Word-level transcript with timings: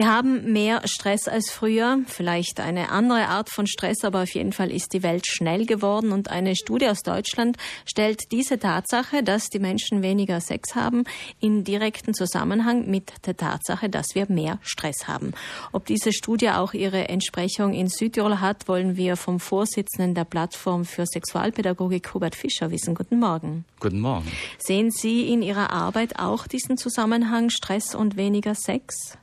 Wir 0.00 0.10
haben 0.10 0.50
mehr 0.50 0.80
Stress 0.86 1.28
als 1.28 1.50
früher, 1.50 1.98
vielleicht 2.06 2.58
eine 2.58 2.88
andere 2.88 3.28
Art 3.28 3.50
von 3.50 3.66
Stress, 3.66 4.02
aber 4.02 4.22
auf 4.22 4.30
jeden 4.30 4.54
Fall 4.54 4.70
ist 4.70 4.94
die 4.94 5.02
Welt 5.02 5.26
schnell 5.26 5.66
geworden 5.66 6.12
und 6.12 6.30
eine 6.30 6.56
Studie 6.56 6.88
aus 6.88 7.02
Deutschland 7.02 7.58
stellt 7.84 8.32
diese 8.32 8.58
Tatsache, 8.58 9.22
dass 9.22 9.50
die 9.50 9.58
Menschen 9.58 10.00
weniger 10.00 10.40
Sex 10.40 10.74
haben, 10.74 11.04
in 11.38 11.64
direkten 11.64 12.14
Zusammenhang 12.14 12.90
mit 12.90 13.12
der 13.26 13.36
Tatsache, 13.36 13.90
dass 13.90 14.14
wir 14.14 14.24
mehr 14.30 14.58
Stress 14.62 15.06
haben. 15.06 15.34
Ob 15.70 15.84
diese 15.84 16.14
Studie 16.14 16.48
auch 16.48 16.72
ihre 16.72 17.10
Entsprechung 17.10 17.74
in 17.74 17.88
Südtirol 17.90 18.40
hat, 18.40 18.68
wollen 18.68 18.96
wir 18.96 19.16
vom 19.16 19.38
Vorsitzenden 19.38 20.14
der 20.14 20.24
Plattform 20.24 20.86
für 20.86 21.04
Sexualpädagogik 21.04 22.14
Hubert 22.14 22.36
Fischer 22.36 22.70
wissen. 22.70 22.94
Guten 22.94 23.18
Morgen. 23.18 23.66
Guten 23.80 24.00
Morgen. 24.00 24.32
Sehen 24.56 24.90
Sie 24.90 25.30
in 25.30 25.42
Ihrer 25.42 25.68
Arbeit 25.68 26.18
auch 26.18 26.46
diesen 26.46 26.78
Zusammenhang 26.78 27.50
Stress 27.50 27.94
und 27.94 28.16
weniger 28.16 28.54
Sex? 28.54 29.18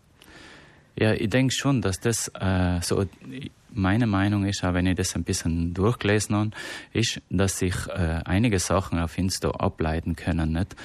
Ja, 1.00 1.14
ich 1.14 1.30
denke 1.30 1.54
schon, 1.54 1.82
dass 1.82 2.00
das 2.00 2.30
äh, 2.40 2.82
so 2.82 3.06
meine 3.70 4.08
Meinung 4.08 4.46
ist, 4.46 4.64
wenn 4.64 4.88
ich 4.88 4.96
das 4.96 5.16
ein 5.16 5.24
bisschen 5.24 5.76
durchgelesen 5.76 6.36
habe, 6.36 6.52
ist, 6.92 7.22
dass 7.30 7.60
sich 7.60 7.76
äh, 7.88 8.22
einige 8.26 8.58
Sachen 8.58 8.98
auf 8.98 9.16
Insta 9.18 9.52
ableiten 9.52 10.16
können. 10.16 10.54
Nicht? 10.54 10.76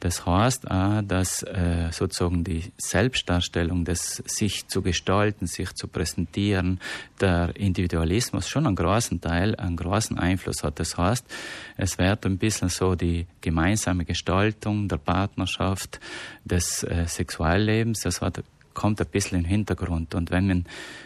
Das 0.00 0.26
heißt 0.26 0.68
auch, 0.70 1.02
dass 1.02 1.44
äh, 1.44 1.88
sozusagen 1.92 2.42
die 2.42 2.72
Selbstdarstellung, 2.76 3.84
das 3.84 4.16
sich 4.26 4.66
zu 4.66 4.82
gestalten, 4.82 5.46
sich 5.46 5.72
zu 5.74 5.86
präsentieren, 5.86 6.80
der 7.20 7.54
Individualismus 7.56 8.48
schon 8.48 8.66
einen 8.66 8.74
großen 8.74 9.20
Teil, 9.20 9.54
einen 9.54 9.76
großen 9.76 10.18
Einfluss 10.18 10.64
hat. 10.64 10.80
Das 10.80 10.98
heißt, 10.98 11.24
es 11.76 11.96
wird 11.96 12.26
ein 12.26 12.38
bisschen 12.38 12.70
so 12.70 12.96
die 12.96 13.26
gemeinsame 13.40 14.04
Gestaltung 14.04 14.88
der 14.88 14.98
Partnerschaft, 14.98 16.00
des 16.44 16.82
äh, 16.82 17.06
Sexuallebens, 17.06 18.00
das 18.00 18.20
hat 18.20 18.42
kommt 18.74 19.00
ein 19.00 19.06
bisschen 19.06 19.38
im 19.38 19.44
Hintergrund. 19.44 20.14
Und 20.14 20.30
wenn 20.30 20.46
man 20.46 20.64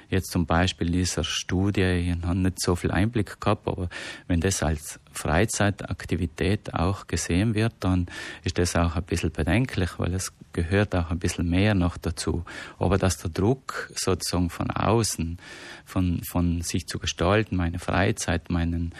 jetzt 0.08 0.30
zum 0.30 0.46
Beispiel 0.46 0.90
dieser 0.90 1.24
Studie, 1.24 1.82
ich 1.82 2.26
habe 2.26 2.38
nicht 2.38 2.60
so 2.60 2.74
viel 2.76 2.90
Einblick 2.90 3.40
gehabt, 3.40 3.68
aber 3.68 3.88
wenn 4.26 4.40
das 4.40 4.62
als 4.62 4.98
Freizeitaktivität 5.12 6.74
auch 6.74 7.06
gesehen 7.06 7.54
wird, 7.54 7.74
dann 7.80 8.06
ist 8.44 8.58
das 8.58 8.74
auch 8.76 8.96
ein 8.96 9.02
bisschen 9.02 9.30
bedenklich, 9.32 9.98
weil 9.98 10.14
es 10.14 10.32
gehört 10.52 10.94
auch 10.94 11.10
ein 11.10 11.18
bisschen 11.18 11.48
mehr 11.48 11.74
noch 11.74 11.96
dazu. 11.96 12.44
Aber 12.78 12.98
dass 12.98 13.18
der 13.18 13.30
Druck 13.30 13.90
sozusagen 13.94 14.50
von 14.50 14.70
außen, 14.70 15.38
von, 15.84 16.22
von 16.24 16.62
sich 16.62 16.86
zu 16.86 16.98
gestalten, 16.98 17.56
meine 17.56 17.78
Freizeit, 17.78 18.50
meinen 18.50 18.94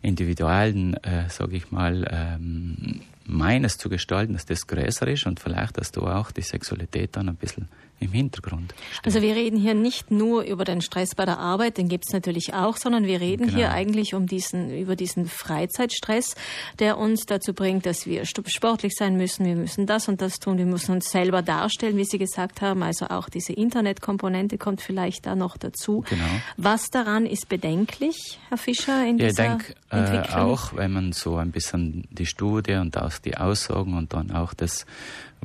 individuellen, 0.00 0.94
äh, 1.04 1.28
sage 1.28 1.56
ich 1.56 1.70
mal, 1.70 2.06
ähm, 2.10 3.02
meines 3.32 3.78
zu 3.78 3.88
gestalten, 3.88 4.34
dass 4.34 4.46
das 4.46 4.66
größer 4.66 5.08
ist 5.08 5.26
und 5.26 5.40
vielleicht, 5.40 5.78
dass 5.78 5.92
du 5.92 6.02
auch 6.02 6.30
die 6.30 6.42
Sexualität 6.42 7.16
dann 7.16 7.28
ein 7.28 7.36
bisschen 7.36 7.68
im 8.02 8.12
Hintergrund. 8.12 8.74
Steht. 8.90 9.06
Also 9.06 9.22
wir 9.22 9.34
reden 9.34 9.58
hier 9.58 9.74
nicht 9.74 10.10
nur 10.10 10.42
über 10.42 10.64
den 10.64 10.80
Stress 10.80 11.14
bei 11.14 11.24
der 11.24 11.38
Arbeit, 11.38 11.78
den 11.78 11.88
gibt 11.88 12.04
es 12.06 12.12
natürlich 12.12 12.52
auch, 12.52 12.76
sondern 12.76 13.06
wir 13.06 13.20
reden 13.20 13.46
genau. 13.46 13.58
hier 13.58 13.70
eigentlich 13.70 14.14
um 14.14 14.26
diesen, 14.26 14.76
über 14.76 14.96
diesen 14.96 15.26
Freizeitstress, 15.26 16.34
der 16.78 16.98
uns 16.98 17.26
dazu 17.26 17.54
bringt, 17.54 17.86
dass 17.86 18.06
wir 18.06 18.24
sportlich 18.26 18.94
sein 18.96 19.16
müssen, 19.16 19.46
wir 19.46 19.54
müssen 19.54 19.86
das 19.86 20.08
und 20.08 20.20
das 20.20 20.40
tun, 20.40 20.58
wir 20.58 20.66
müssen 20.66 20.92
uns 20.92 21.10
selber 21.10 21.42
darstellen, 21.42 21.96
wie 21.96 22.04
Sie 22.04 22.18
gesagt 22.18 22.60
haben. 22.60 22.82
Also 22.82 23.06
auch 23.06 23.28
diese 23.28 23.52
Internetkomponente 23.52 24.58
kommt 24.58 24.80
vielleicht 24.80 25.26
da 25.26 25.36
noch 25.36 25.56
dazu. 25.56 26.04
Genau. 26.08 26.24
Was 26.56 26.90
daran 26.90 27.24
ist 27.24 27.48
bedenklich, 27.48 28.38
Herr 28.48 28.58
Fischer, 28.58 29.06
in 29.06 29.18
ja, 29.18 29.28
dieser 29.28 29.54
ich 29.54 29.60
denke 29.92 30.28
äh, 30.32 30.34
auch, 30.34 30.74
wenn 30.74 30.92
man 30.92 31.12
so 31.12 31.36
ein 31.36 31.52
bisschen 31.52 32.08
die 32.10 32.26
Studie 32.26 32.74
und 32.74 32.96
auch 32.98 33.12
die 33.24 33.36
Aussagen 33.36 33.96
und 33.96 34.12
dann 34.12 34.30
auch 34.30 34.54
das 34.54 34.86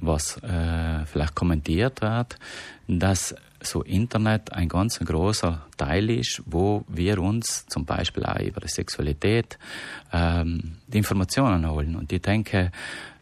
was 0.01 0.37
äh, 0.43 1.05
vielleicht 1.05 1.35
kommentiert 1.35 2.01
wird, 2.01 2.35
dass 2.87 3.35
so 3.61 3.81
Internet 3.81 4.53
ein 4.53 4.69
ganz 4.69 4.99
großer 4.99 5.65
Teil 5.77 6.09
ist, 6.11 6.43
wo 6.45 6.85
wir 6.87 7.19
uns 7.19 7.65
zum 7.67 7.85
Beispiel 7.85 8.23
auch 8.25 8.39
über 8.39 8.61
die 8.61 8.67
Sexualität 8.67 9.57
ähm, 10.13 10.77
die 10.87 10.99
Informationen 10.99 11.69
holen. 11.69 11.95
Und 11.95 12.11
ich 12.13 12.21
denke, 12.21 12.71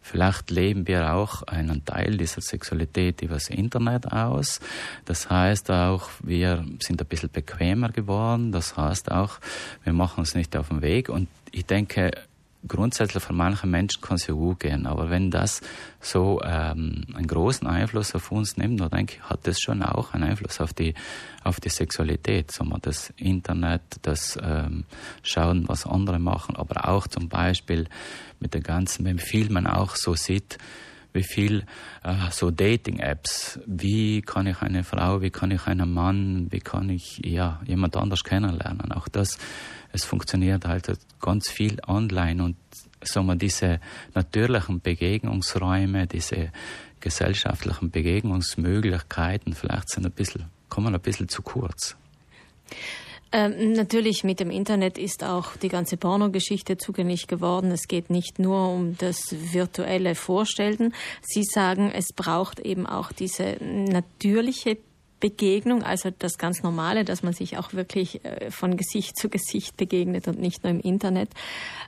vielleicht 0.01 0.51
leben 0.51 0.87
wir 0.87 1.13
auch 1.13 1.43
einen 1.43 1.85
Teil 1.85 2.17
dieser 2.17 2.41
Sexualität 2.41 3.21
über 3.21 3.35
das 3.35 3.49
Internet 3.49 4.11
aus. 4.11 4.59
Das 5.05 5.29
heißt 5.29 5.71
auch, 5.71 6.09
wir 6.21 6.65
sind 6.79 7.01
ein 7.01 7.07
bisschen 7.07 7.31
bequemer 7.31 7.89
geworden. 7.89 8.51
Das 8.51 8.75
heißt 8.75 9.11
auch, 9.11 9.39
wir 9.85 9.93
machen 9.93 10.19
uns 10.19 10.35
nicht 10.35 10.55
auf 10.57 10.67
den 10.67 10.81
Weg. 10.81 11.07
Und 11.07 11.29
ich 11.51 11.65
denke, 11.65 12.11
grundsätzlich 12.67 13.23
für 13.23 13.33
manche 13.33 13.67
Menschen 13.67 14.01
kann 14.01 14.15
es 14.15 14.27
ja 14.27 14.33
gut 14.33 14.59
gehen, 14.59 14.85
aber 14.85 15.09
wenn 15.09 15.31
das 15.31 15.61
so 15.99 16.41
ähm, 16.43 17.05
einen 17.13 17.27
großen 17.27 17.67
Einfluss 17.67 18.15
auf 18.15 18.31
uns 18.31 18.57
nimmt, 18.57 18.79
dann 18.81 18.89
denke 18.89 19.15
ich, 19.15 19.29
hat 19.29 19.47
das 19.47 19.59
schon 19.59 19.83
auch 19.83 20.13
einen 20.13 20.23
Einfluss 20.23 20.59
auf 20.59 20.73
die 20.73 20.93
auf 21.43 21.59
die 21.59 21.69
Sexualität, 21.69 22.51
sagen 22.51 22.69
wir, 22.69 22.79
das 22.79 23.13
Internet, 23.17 23.81
das 24.01 24.37
ähm, 24.41 24.85
Schauen, 25.21 25.67
was 25.67 25.85
andere 25.85 26.17
machen, 26.17 26.55
aber 26.55 26.89
auch 26.89 27.07
zum 27.07 27.29
Beispiel 27.29 27.87
mit 28.39 28.53
der 28.55 28.61
ganzen, 28.61 29.19
viel 29.19 29.51
man 29.51 29.67
auch 29.67 29.95
so 29.95 30.15
sieht, 30.15 30.57
wie 31.15 31.23
viel 31.23 31.65
äh, 32.03 32.13
so 32.31 32.51
Dating-Apps, 32.51 33.59
wie 33.65 34.21
kann 34.21 34.45
ich 34.47 34.61
eine 34.61 34.83
Frau, 34.83 35.21
wie 35.21 35.31
kann 35.31 35.51
ich 35.51 35.65
einen 35.65 35.91
Mann, 35.91 36.47
wie 36.51 36.59
kann 36.59 36.89
ich 36.89 37.21
ja 37.25 37.61
jemand 37.65 37.97
anders 37.97 38.23
kennenlernen. 38.23 38.91
Auch 38.91 39.07
das, 39.07 39.37
es 39.91 40.03
funktioniert 40.03 40.65
halt 40.65 40.91
ganz 41.19 41.49
viel 41.49 41.77
online 41.87 42.43
und 42.43 42.57
sagen 43.01 43.27
wir, 43.27 43.35
diese 43.35 43.79
natürlichen 44.13 44.81
Begegnungsräume, 44.81 46.05
diese 46.07 46.51
gesellschaftlichen 46.99 47.91
Begegnungsmöglichkeiten 47.91 49.53
vielleicht 49.53 49.89
sind 49.89 50.05
ein 50.05 50.11
bisschen, 50.11 50.45
kommen 50.69 50.93
ein 50.93 51.01
bisschen 51.01 51.29
zu 51.29 51.41
kurz. 51.41 51.95
Ähm, 53.37 53.73
natürlich, 53.73 54.23
mit 54.23 54.39
dem 54.39 54.49
Internet 54.49 54.97
ist 54.97 55.21
auch 55.21 55.57
die 55.57 55.67
ganze 55.67 55.97
Pornogeschichte 55.97 56.77
zugänglich 56.77 57.27
geworden. 57.27 57.69
Es 57.69 57.89
geht 57.89 58.09
nicht 58.09 58.39
nur 58.39 58.69
um 58.69 58.97
das 58.97 59.35
virtuelle 59.51 60.15
Vorstellen. 60.15 60.93
Sie 61.21 61.43
sagen, 61.43 61.91
es 61.93 62.13
braucht 62.13 62.61
eben 62.61 62.87
auch 62.87 63.11
diese 63.11 63.57
natürliche 63.61 64.77
Begegnung, 65.19 65.83
also 65.83 66.11
das 66.17 66.37
ganz 66.37 66.61
Normale, 66.63 67.05
dass 67.05 67.23
man 67.23 67.33
sich 67.33 67.57
auch 67.57 67.73
wirklich 67.73 68.23
äh, 68.25 68.51
von 68.51 68.77
Gesicht 68.77 69.17
zu 69.17 69.29
Gesicht 69.29 69.77
begegnet 69.77 70.27
und 70.27 70.39
nicht 70.39 70.63
nur 70.63 70.71
im 70.71 70.79
Internet. 70.79 71.29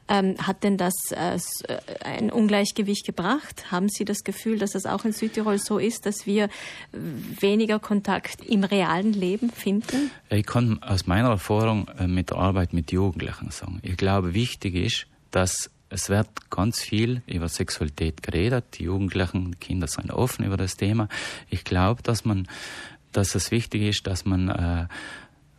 Ähm, 0.08 0.36
hat 0.40 0.64
denn 0.64 0.78
das 0.78 0.94
äh, 1.12 1.36
äh, 1.36 1.78
ein 2.04 2.32
Ungleichgewicht 2.32 3.06
gebracht? 3.06 3.72
Haben 3.72 3.90
Sie 3.90 4.06
das 4.06 4.24
Gefühl, 4.24 4.60
dass 4.60 4.76
es 4.76 4.86
auch 4.86 5.06
in 5.06 5.12
Südtirol 5.12 5.58
so 5.60 5.78
ist, 5.78 6.06
dass 6.06 6.26
wir 6.26 6.50
weniger 6.92 7.80
Kontakt 7.80 8.46
im 8.46 8.64
realen 8.64 9.14
Leben 9.14 9.50
finden? 9.52 10.12
Ich 10.30 10.46
kann 10.46 10.82
aus 10.82 11.06
meiner 11.08 11.30
Erfahrung 11.30 11.90
mit 12.08 12.30
der 12.30 12.38
Arbeit 12.38 12.74
mit 12.74 12.92
Jugendlichen 12.92 13.52
sagen. 13.52 13.80
Ich 13.84 13.98
glaube, 13.98 14.34
wichtig 14.34 14.76
ist, 14.76 15.08
dass 15.32 15.70
es 15.90 16.10
wird 16.10 16.50
ganz 16.50 16.82
viel 16.82 17.22
über 17.28 17.48
Sexualität 17.48 18.22
geredet. 18.22 18.66
Die 18.78 18.84
Jugendlichen, 18.84 19.52
die 19.52 19.58
Kinder 19.58 19.88
sind 19.88 20.12
offen 20.12 20.46
über 20.46 20.58
das 20.58 20.76
Thema. 20.76 21.08
Ich 21.50 21.64
glaube, 21.64 22.04
dass 22.04 22.26
man 22.26 22.48
dass 23.12 23.36
es 23.36 23.52
wichtig 23.52 23.84
ist, 23.84 24.08
dass 24.08 24.26
man 24.26 24.50
äh, 24.50 24.88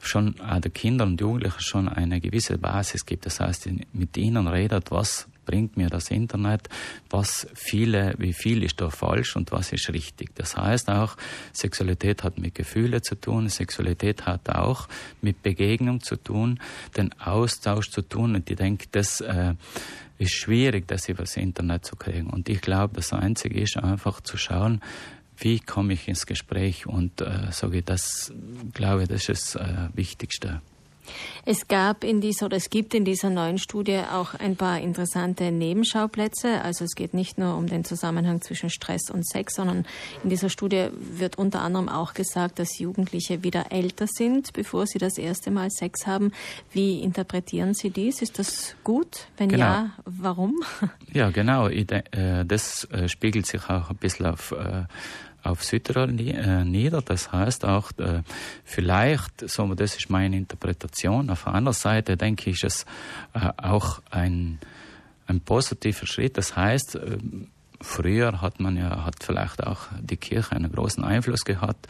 schon 0.00 0.36
den 0.64 0.72
Kindern 0.72 1.08
und 1.10 1.20
Jugendlichen 1.20 1.60
schon 1.60 1.88
eine 1.88 2.20
gewisse 2.20 2.58
Basis 2.58 3.04
gibt. 3.04 3.26
Das 3.26 3.40
heißt, 3.40 3.68
mit 3.92 4.16
ihnen 4.16 4.46
redet, 4.46 4.90
was 4.90 5.28
bringt 5.44 5.78
mir 5.78 5.88
das 5.88 6.10
Internet, 6.10 6.68
was 7.08 7.46
viele, 7.54 8.14
wie 8.18 8.34
viel 8.34 8.62
ist 8.62 8.82
da 8.82 8.90
falsch 8.90 9.34
und 9.34 9.50
was 9.50 9.72
ist 9.72 9.90
richtig. 9.90 10.34
Das 10.34 10.58
heißt 10.58 10.90
auch, 10.90 11.16
Sexualität 11.54 12.22
hat 12.22 12.38
mit 12.38 12.54
Gefühle 12.54 13.00
zu 13.00 13.14
tun, 13.14 13.48
Sexualität 13.48 14.26
hat 14.26 14.50
auch 14.50 14.88
mit 15.22 15.42
Begegnung 15.42 16.02
zu 16.02 16.16
tun, 16.16 16.60
den 16.98 17.18
Austausch 17.18 17.90
zu 17.90 18.02
tun. 18.02 18.34
Und 18.34 18.50
ich 18.50 18.56
denke, 18.56 18.88
das 18.92 19.22
äh, 19.22 19.54
ist 20.18 20.34
schwierig, 20.34 20.86
das 20.86 21.08
über 21.08 21.22
das 21.22 21.38
Internet 21.38 21.86
zu 21.86 21.96
kriegen. 21.96 22.28
Und 22.28 22.50
ich 22.50 22.60
glaube, 22.60 22.96
das 22.96 23.14
Einzige 23.14 23.58
ist 23.62 23.78
einfach 23.78 24.20
zu 24.20 24.36
schauen, 24.36 24.82
wie 25.38 25.60
komme 25.60 25.92
ich 25.92 26.08
ins 26.08 26.26
Gespräch 26.26 26.86
und 26.86 27.20
äh, 27.20 27.50
sage 27.50 27.82
das, 27.82 28.32
glaube 28.74 29.06
das 29.06 29.28
ist 29.28 29.54
das 29.54 29.56
äh, 29.56 29.88
Wichtigste. 29.94 30.60
Es 31.44 31.68
gab 31.68 32.04
in 32.04 32.20
dieser 32.20 32.46
oder 32.46 32.56
es 32.56 32.70
gibt 32.70 32.94
in 32.94 33.04
dieser 33.04 33.30
neuen 33.30 33.58
Studie 33.58 34.00
auch 34.12 34.34
ein 34.34 34.56
paar 34.56 34.80
interessante 34.80 35.50
Nebenschauplätze. 35.50 36.62
Also 36.62 36.84
es 36.84 36.94
geht 36.94 37.14
nicht 37.14 37.38
nur 37.38 37.56
um 37.56 37.66
den 37.66 37.84
Zusammenhang 37.84 38.40
zwischen 38.40 38.70
Stress 38.70 39.10
und 39.10 39.26
Sex, 39.26 39.54
sondern 39.54 39.86
in 40.24 40.30
dieser 40.30 40.50
Studie 40.50 40.88
wird 40.92 41.38
unter 41.38 41.62
anderem 41.62 41.88
auch 41.88 42.14
gesagt, 42.14 42.58
dass 42.58 42.78
Jugendliche 42.78 43.42
wieder 43.42 43.72
älter 43.72 44.06
sind, 44.06 44.52
bevor 44.52 44.86
sie 44.86 44.98
das 44.98 45.18
erste 45.18 45.50
Mal 45.50 45.70
Sex 45.70 46.06
haben. 46.06 46.32
Wie 46.72 47.00
interpretieren 47.00 47.74
Sie 47.74 47.90
dies? 47.90 48.22
Ist 48.22 48.38
das 48.38 48.76
gut? 48.84 49.26
Wenn 49.36 49.48
genau. 49.48 49.64
ja, 49.64 49.90
warum? 50.04 50.54
Ja, 51.12 51.30
genau. 51.30 51.68
Äh, 51.68 52.44
das 52.44 52.84
äh, 52.92 53.08
spiegelt 53.08 53.46
sich 53.46 53.64
auch 53.70 53.90
ein 53.90 53.96
bisschen 53.96 54.26
auf 54.26 54.52
äh, 54.52 54.84
auf 55.48 55.64
Südtirol 55.64 56.08
äh, 56.20 56.64
nieder. 56.64 57.02
Das 57.02 57.32
heißt 57.32 57.64
auch, 57.64 57.90
äh, 57.98 58.22
vielleicht, 58.64 59.48
so, 59.48 59.74
das 59.74 59.96
ist 59.96 60.10
meine 60.10 60.36
Interpretation. 60.36 61.30
Auf 61.30 61.44
der 61.44 61.54
anderen 61.54 61.74
Seite 61.74 62.16
denke 62.16 62.50
ich, 62.50 62.62
ist 62.62 62.86
es 63.34 63.40
äh, 63.42 63.50
auch 63.56 64.00
ein, 64.10 64.58
ein 65.26 65.40
positiver 65.40 66.06
Schritt. 66.06 66.36
Das 66.38 66.56
heißt, 66.56 66.98
früher 67.80 68.40
hat 68.40 68.60
man 68.60 68.76
ja, 68.76 69.04
hat 69.04 69.22
vielleicht 69.22 69.64
auch 69.64 69.86
die 70.00 70.16
Kirche 70.16 70.52
einen 70.52 70.72
großen 70.72 71.04
Einfluss 71.04 71.44
gehabt, 71.44 71.86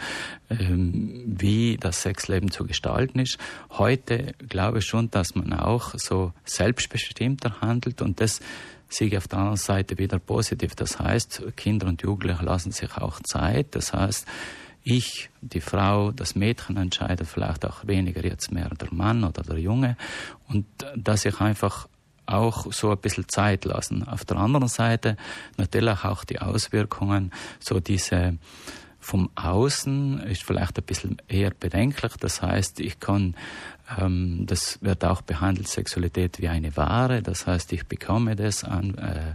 ähm, 0.50 1.24
wie 1.26 1.76
das 1.78 2.02
Sexleben 2.02 2.50
zu 2.50 2.64
gestalten 2.64 3.20
ist. 3.20 3.38
Heute 3.70 4.34
glaube 4.48 4.78
ich 4.78 4.86
schon, 4.86 5.10
dass 5.10 5.34
man 5.34 5.52
auch 5.52 5.94
so 5.96 6.32
selbstbestimmter 6.44 7.60
handelt 7.60 8.02
und 8.02 8.20
das 8.20 8.40
sehe 8.88 9.08
ich 9.08 9.16
auf 9.16 9.28
der 9.28 9.38
anderen 9.38 9.56
Seite 9.56 9.98
wieder 9.98 10.18
positiv. 10.18 10.74
Das 10.74 10.98
heißt, 10.98 11.42
Kinder 11.56 11.86
und 11.86 12.02
Jugendliche 12.02 12.44
lassen 12.44 12.72
sich 12.72 12.96
auch 12.96 13.20
Zeit. 13.20 13.74
Das 13.74 13.92
heißt, 13.92 14.26
ich, 14.82 15.28
die 15.42 15.60
Frau, 15.60 16.12
das 16.12 16.34
Mädchen 16.34 16.76
entscheidet 16.76 17.26
vielleicht 17.26 17.66
auch 17.66 17.86
weniger 17.86 18.24
jetzt 18.24 18.52
mehr 18.52 18.70
der 18.70 18.92
Mann 18.92 19.24
oder 19.24 19.42
der 19.42 19.58
Junge 19.58 19.96
und 20.48 20.64
dass 20.96 21.24
ich 21.24 21.40
einfach 21.40 21.88
auch 22.24 22.72
so 22.72 22.90
ein 22.90 22.98
bisschen 22.98 23.28
Zeit 23.28 23.64
lassen. 23.64 24.06
Auf 24.06 24.24
der 24.24 24.36
anderen 24.36 24.68
Seite 24.68 25.16
natürlich 25.56 26.04
auch 26.04 26.24
die 26.24 26.40
Auswirkungen, 26.40 27.32
so 27.58 27.80
diese 27.80 28.38
vom 29.08 29.30
Außen 29.36 30.20
ist 30.24 30.44
vielleicht 30.44 30.76
ein 30.76 30.84
bisschen 30.84 31.16
eher 31.28 31.50
bedenklich. 31.50 32.12
Das 32.20 32.42
heißt, 32.42 32.78
ich 32.80 33.00
kann, 33.00 33.34
ähm, 33.98 34.44
das 34.46 34.82
wird 34.82 35.02
auch 35.02 35.22
behandelt, 35.22 35.66
Sexualität 35.66 36.42
wie 36.42 36.48
eine 36.48 36.76
Ware. 36.76 37.22
Das 37.22 37.46
heißt, 37.46 37.72
ich 37.72 37.86
bekomme 37.86 38.36
das 38.36 38.64
an 38.64 38.98
äh, 38.98 39.34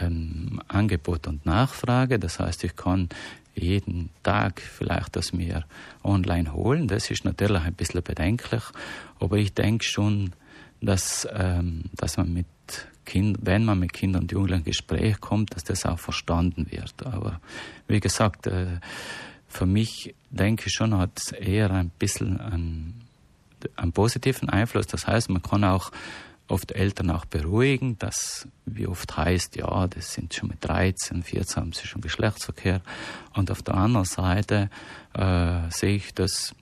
ähm, 0.00 0.62
Angebot 0.68 1.26
und 1.26 1.44
Nachfrage. 1.44 2.20
Das 2.20 2.38
heißt, 2.38 2.62
ich 2.62 2.76
kann 2.76 3.08
jeden 3.56 4.10
Tag 4.22 4.60
vielleicht 4.60 5.16
das 5.16 5.32
mir 5.32 5.64
online 6.04 6.52
holen. 6.52 6.86
Das 6.86 7.10
ist 7.10 7.24
natürlich 7.24 7.62
ein 7.62 7.74
bisschen 7.74 8.04
bedenklich, 8.04 8.62
aber 9.18 9.36
ich 9.36 9.52
denke 9.52 9.84
schon, 9.84 10.32
dass, 10.82 11.26
ähm, 11.32 11.84
dass 11.94 12.16
man 12.16 12.32
mit 12.32 12.46
kind, 13.04 13.38
wenn 13.42 13.64
man 13.64 13.78
mit 13.78 13.92
Kindern 13.92 14.22
und 14.22 14.32
Jugendlichen 14.32 14.60
in 14.62 14.64
Gespräch 14.64 15.20
kommt, 15.20 15.54
dass 15.54 15.64
das 15.64 15.86
auch 15.86 15.98
verstanden 15.98 16.70
wird. 16.70 17.06
Aber 17.06 17.40
wie 17.88 18.00
gesagt, 18.00 18.46
äh, 18.46 18.78
für 19.48 19.66
mich 19.66 20.14
denke 20.30 20.64
ich 20.66 20.72
schon, 20.72 20.96
hat 20.96 21.18
es 21.18 21.32
eher 21.32 21.70
ein 21.70 21.90
bisschen 21.90 22.40
einen, 22.40 23.02
einen 23.76 23.92
positiven 23.92 24.48
Einfluss. 24.48 24.86
Das 24.86 25.06
heißt, 25.06 25.30
man 25.30 25.42
kann 25.42 25.64
auch 25.64 25.90
oft 26.48 26.72
Eltern 26.72 27.10
auch 27.10 27.24
beruhigen, 27.24 27.98
dass 27.98 28.48
wie 28.66 28.86
oft 28.86 29.16
heißt, 29.16 29.56
ja, 29.56 29.86
das 29.86 30.12
sind 30.12 30.34
schon 30.34 30.48
mit 30.48 30.58
13, 30.60 31.22
14 31.22 31.56
haben 31.62 31.72
sie 31.72 31.86
schon 31.86 32.02
Geschlechtsverkehr. 32.02 32.82
Und 33.34 33.50
auf 33.50 33.62
der 33.62 33.74
anderen 33.74 34.04
Seite 34.04 34.70
äh, 35.14 35.70
sehe 35.70 35.96
ich 35.96 36.14
das 36.14 36.54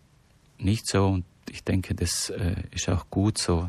nicht 0.59 0.87
so 0.87 1.07
und 1.07 1.25
ich 1.51 1.65
denke, 1.65 1.95
das 1.95 2.31
äh, 2.31 2.55
ist 2.71 2.89
auch 2.89 3.11
gut 3.11 3.39
so. 3.39 3.69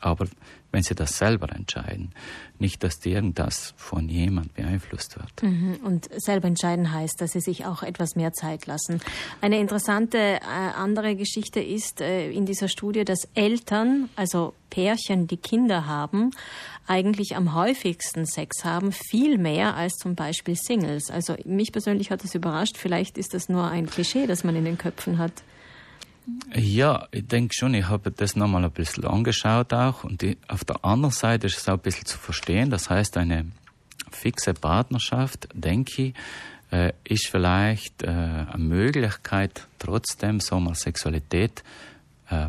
Aber 0.00 0.26
wenn 0.72 0.82
sie 0.82 0.94
das 0.94 1.18
selber 1.18 1.50
entscheiden, 1.54 2.12
nicht, 2.58 2.82
dass 2.82 3.04
irgendwas 3.04 3.74
von 3.76 4.08
jemand 4.08 4.54
beeinflusst 4.54 5.16
wird. 5.16 5.42
Mhm. 5.42 5.78
Und 5.84 6.08
selber 6.16 6.48
entscheiden 6.48 6.92
heißt, 6.92 7.20
dass 7.20 7.32
sie 7.32 7.40
sich 7.40 7.66
auch 7.66 7.82
etwas 7.82 8.16
mehr 8.16 8.32
Zeit 8.32 8.66
lassen. 8.66 9.00
Eine 9.40 9.58
interessante 9.58 10.18
äh, 10.18 10.40
andere 10.76 11.16
Geschichte 11.16 11.60
ist 11.60 12.00
äh, 12.00 12.30
in 12.30 12.46
dieser 12.46 12.68
Studie, 12.68 13.04
dass 13.04 13.28
Eltern, 13.34 14.08
also 14.16 14.54
Pärchen, 14.70 15.26
die 15.26 15.36
Kinder 15.36 15.86
haben, 15.86 16.30
eigentlich 16.86 17.36
am 17.36 17.54
häufigsten 17.54 18.26
Sex 18.26 18.64
haben, 18.64 18.92
viel 18.92 19.38
mehr 19.38 19.74
als 19.76 19.94
zum 19.94 20.14
Beispiel 20.14 20.56
Singles. 20.56 21.10
Also 21.10 21.36
mich 21.44 21.72
persönlich 21.72 22.10
hat 22.10 22.24
das 22.24 22.34
überrascht. 22.34 22.76
Vielleicht 22.76 23.18
ist 23.18 23.34
das 23.34 23.48
nur 23.48 23.64
ein 23.64 23.86
Klischee, 23.86 24.26
das 24.26 24.44
man 24.44 24.56
in 24.56 24.64
den 24.64 24.78
Köpfen 24.78 25.18
hat. 25.18 25.32
Ja, 26.54 27.06
ich 27.12 27.26
denke 27.26 27.54
schon, 27.54 27.74
ich 27.74 27.88
habe 27.88 28.10
das 28.10 28.36
nochmal 28.36 28.64
ein 28.64 28.70
bisschen 28.70 29.04
angeschaut 29.04 29.72
auch 29.72 30.04
und 30.04 30.22
die, 30.22 30.36
auf 30.48 30.64
der 30.64 30.84
anderen 30.84 31.14
Seite 31.14 31.46
ist 31.46 31.58
es 31.58 31.68
auch 31.68 31.74
ein 31.74 31.80
bisschen 31.80 32.06
zu 32.06 32.18
verstehen. 32.18 32.70
Das 32.70 32.90
heißt, 32.90 33.16
eine 33.16 33.46
fixe 34.10 34.54
Partnerschaft, 34.54 35.48
denke 35.54 36.02
ich, 36.02 36.14
äh, 36.72 36.92
ist 37.04 37.28
vielleicht 37.28 38.02
äh, 38.02 38.08
eine 38.08 38.58
Möglichkeit, 38.58 39.66
trotzdem 39.78 40.40
so 40.40 40.58
mal 40.60 40.74
Sexualität 40.74 41.62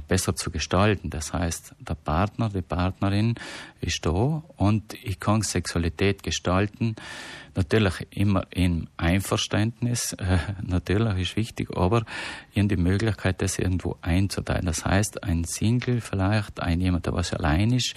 besser 0.07 0.35
zu 0.35 0.51
gestalten. 0.51 1.09
Das 1.09 1.33
heißt, 1.33 1.75
der 1.79 1.95
Partner, 1.95 2.49
die 2.49 2.61
Partnerin 2.61 3.35
ist 3.79 4.05
da 4.05 4.43
und 4.57 4.93
ich 5.03 5.19
kann 5.19 5.41
Sexualität 5.41 6.23
gestalten. 6.23 6.95
Natürlich 7.55 8.07
immer 8.11 8.45
im 8.51 8.87
Einverständnis, 8.95 10.13
äh, 10.13 10.37
natürlich 10.61 11.17
ist 11.17 11.35
wichtig, 11.35 11.75
aber 11.75 12.05
in 12.53 12.69
die 12.69 12.77
Möglichkeit, 12.77 13.41
das 13.41 13.59
irgendwo 13.59 13.97
einzuteilen. 14.01 14.65
Das 14.65 14.85
heißt, 14.85 15.23
ein 15.23 15.43
Single 15.43 15.99
vielleicht, 15.99 16.61
ein 16.61 16.79
jemand, 16.79 17.07
der 17.07 17.13
was 17.13 17.33
allein 17.33 17.71
ist, 17.71 17.95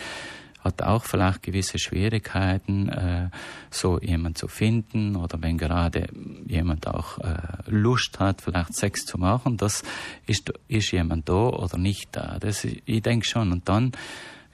hat 0.65 0.83
auch 0.83 1.05
vielleicht 1.05 1.43
gewisse 1.43 1.79
Schwierigkeiten, 1.79 2.89
äh, 2.89 3.29
so 3.71 4.01
jemand 4.01 4.39
zu 4.39 4.49
finden 4.49 5.15
oder 5.15 5.41
wenn 5.43 5.59
gerade 5.59 6.09
jemand 6.47 6.87
auch 6.89 7.19
äh, 7.19 7.37
Lust 7.67 8.19
hat, 8.19 8.41
vielleicht 8.41 8.75
Sex 8.75 9.05
zu 9.05 9.19
machen, 9.19 9.59
das 9.59 9.83
ist, 10.27 10.53
ist 10.69 10.91
jemand 10.91 11.29
da 11.29 11.35
oder 11.35 11.77
nicht 11.77 12.09
da. 12.13 12.39
Das, 12.41 12.65
ich 12.65 13.03
denke 13.03 13.27
schon. 13.27 13.53
Und 13.53 13.69
dann 13.69 13.93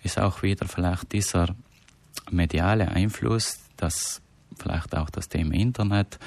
ist 0.02 0.18
auch 0.18 0.42
wieder 0.42 0.66
vielleicht 0.66 1.12
dieser 1.12 1.54
mediale 2.30 2.88
Einfluss, 2.88 3.60
dass 3.76 4.20
vielleicht 4.58 4.96
auch 4.96 5.10
das 5.10 5.28
Thema 5.28 5.54
Internet, 5.54 6.18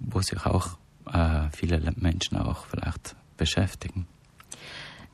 wo 0.00 0.20
sich 0.20 0.44
auch 0.44 0.78
äh, 1.12 1.48
viele 1.52 1.80
Menschen 1.96 2.38
auch 2.38 2.66
vielleicht 2.66 3.14
beschäftigen. 3.36 4.06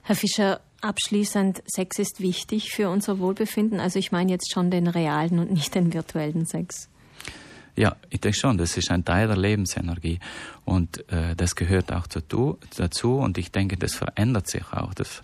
Herr 0.03 0.17
Fischer, 0.17 0.61
abschließend, 0.81 1.63
Sex 1.67 1.99
ist 1.99 2.21
wichtig 2.21 2.73
für 2.73 2.89
unser 2.91 3.19
Wohlbefinden. 3.19 3.81
Also 3.81 3.99
ich 3.99 4.13
meine 4.13 4.31
jetzt 4.31 4.53
schon 4.53 4.71
den 4.71 4.87
realen 4.87 5.39
und 5.39 5.51
nicht 5.51 5.75
den 5.75 5.93
virtuellen 5.93 6.47
Sex. 6.47 6.89
Ja, 7.77 7.95
ich 8.11 8.21
denke 8.21 8.37
schon, 8.37 8.59
das 8.59 8.77
ist 8.77 8.91
ein 8.91 9.05
Teil 9.05 9.29
der 9.29 9.37
Lebensenergie 9.37 10.19
und 10.65 11.09
äh, 11.13 11.37
das 11.37 11.55
gehört 11.55 11.93
auch 11.93 12.09
dazu 12.09 13.19
und 13.19 13.39
ich 13.39 13.53
denke, 13.53 13.77
das 13.77 13.95
verändert 13.95 14.49
sich 14.49 14.65
auch. 14.73 14.95
Das 14.95 15.21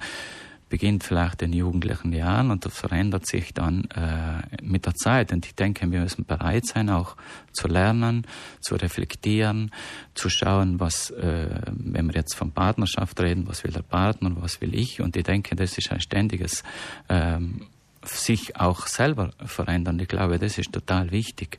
beginnt 0.68 1.04
vielleicht 1.04 1.42
in 1.42 1.52
jugendlichen 1.52 2.12
Jahren 2.12 2.50
und 2.50 2.64
das 2.64 2.76
verändert 2.76 3.26
sich 3.26 3.54
dann 3.54 3.84
äh, 3.90 4.42
mit 4.62 4.86
der 4.86 4.94
Zeit. 4.94 5.32
Und 5.32 5.46
ich 5.46 5.54
denke, 5.54 5.90
wir 5.90 6.00
müssen 6.00 6.24
bereit 6.24 6.66
sein, 6.66 6.90
auch 6.90 7.16
zu 7.52 7.68
lernen, 7.68 8.26
zu 8.60 8.74
reflektieren, 8.74 9.70
zu 10.14 10.28
schauen, 10.28 10.80
was, 10.80 11.10
äh, 11.10 11.48
wenn 11.68 12.06
wir 12.06 12.14
jetzt 12.14 12.34
von 12.34 12.52
Partnerschaft 12.52 13.20
reden, 13.20 13.46
was 13.46 13.64
will 13.64 13.72
der 13.72 13.82
Partner, 13.82 14.32
was 14.40 14.60
will 14.60 14.74
ich. 14.74 15.00
Und 15.00 15.16
ich 15.16 15.24
denke, 15.24 15.54
das 15.54 15.78
ist 15.78 15.92
ein 15.92 16.00
ständiges 16.00 16.64
ähm, 17.08 17.66
sich 18.02 18.56
auch 18.56 18.86
selber 18.86 19.30
verändern. 19.44 19.98
Ich 19.98 20.08
glaube, 20.08 20.38
das 20.38 20.58
ist 20.58 20.72
total 20.72 21.10
wichtig. 21.10 21.58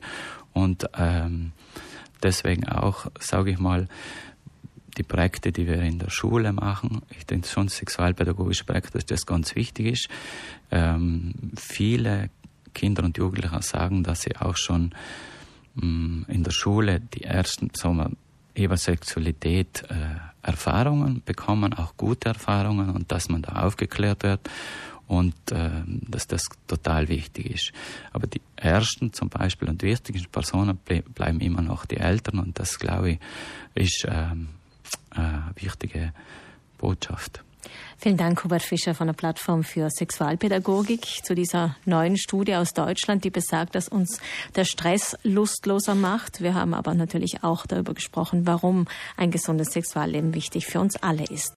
Und 0.52 0.88
ähm, 0.96 1.52
deswegen 2.22 2.68
auch, 2.68 3.06
sage 3.18 3.50
ich 3.50 3.58
mal, 3.58 3.88
die 4.96 5.02
Projekte, 5.02 5.52
die 5.52 5.66
wir 5.66 5.80
in 5.82 5.98
der 5.98 6.10
Schule 6.10 6.52
machen. 6.52 7.02
Ich 7.16 7.26
denke 7.26 7.48
schon, 7.48 7.68
sexualpädagogische 7.68 8.64
Projekte, 8.64 8.92
dass 8.92 9.06
das 9.06 9.26
ganz 9.26 9.54
wichtig 9.54 9.86
ist. 9.86 10.08
Ähm, 10.70 11.34
viele 11.56 12.30
Kinder 12.74 13.04
und 13.04 13.16
Jugendliche 13.18 13.62
sagen, 13.62 14.02
dass 14.02 14.22
sie 14.22 14.36
auch 14.36 14.56
schon 14.56 14.94
mh, 15.74 15.86
mm, 15.86 16.26
in 16.28 16.44
der 16.44 16.50
Schule 16.50 17.00
die 17.00 17.24
ersten, 17.24 17.70
sagen 17.74 17.96
wir, 17.96 18.10
über 18.54 18.76
Sexualität 18.76 19.84
äh, 19.88 20.16
Erfahrungen 20.42 21.22
bekommen, 21.24 21.74
auch 21.74 21.96
gute 21.96 22.28
Erfahrungen 22.30 22.90
und 22.90 23.12
dass 23.12 23.28
man 23.28 23.42
da 23.42 23.64
aufgeklärt 23.64 24.22
wird 24.22 24.48
und 25.08 25.34
äh, 25.52 25.70
dass 25.86 26.26
das 26.26 26.48
total 26.66 27.08
wichtig 27.08 27.50
ist. 27.50 27.72
Aber 28.12 28.26
die 28.26 28.40
ersten 28.56 29.12
zum 29.12 29.28
Beispiel 29.28 29.68
und 29.68 29.82
wichtigsten 29.82 30.30
Personen 30.30 30.78
ble 30.78 31.02
bleiben 31.02 31.40
immer 31.40 31.62
noch 31.62 31.86
die 31.86 31.98
Eltern 31.98 32.38
und 32.38 32.58
das 32.58 32.78
glaube 32.78 33.10
ich 33.10 33.18
ist 33.74 34.06
ähm, 34.08 34.48
eine 35.16 35.50
wichtige 35.54 36.12
Botschaft. 36.78 37.42
Vielen 37.98 38.16
Dank, 38.16 38.44
Hubert 38.44 38.62
Fischer 38.62 38.94
von 38.94 39.06
der 39.06 39.14
Plattform 39.14 39.64
für 39.64 39.88
Sexualpädagogik 39.90 41.24
zu 41.24 41.34
dieser 41.34 41.76
neuen 41.84 42.16
Studie 42.16 42.54
aus 42.54 42.74
Deutschland, 42.74 43.24
die 43.24 43.30
besagt, 43.30 43.74
dass 43.74 43.88
uns 43.88 44.20
der 44.54 44.64
Stress 44.64 45.16
lustloser 45.22 45.94
macht. 45.94 46.42
Wir 46.42 46.54
haben 46.54 46.74
aber 46.74 46.94
natürlich 46.94 47.42
auch 47.42 47.66
darüber 47.66 47.94
gesprochen, 47.94 48.46
warum 48.46 48.86
ein 49.16 49.30
gesundes 49.30 49.72
Sexualleben 49.72 50.34
wichtig 50.34 50.66
für 50.66 50.80
uns 50.80 50.96
alle 50.96 51.24
ist. 51.24 51.44